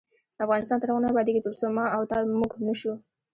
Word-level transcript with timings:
افغانستان 0.45 0.77
تر 0.79 0.87
هغو 0.89 1.03
نه 1.03 1.09
ابادیږي، 1.11 1.41
ترڅو 1.45 1.65
ما 1.75 1.85
او 1.95 2.01
تا 2.11 2.17
"موږ" 2.39 2.51
نشو. 2.65 2.93